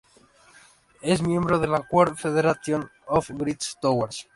Es 1.03 1.21
miembro 1.21 1.59
de 1.59 1.67
la 1.67 1.87
World 1.91 2.15
Federation 2.17 2.89
of 3.05 3.29
Great 3.29 3.61
Towers. 3.79 4.25